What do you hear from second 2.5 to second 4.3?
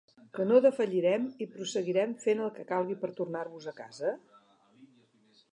que calgui per tornar-vos a casa?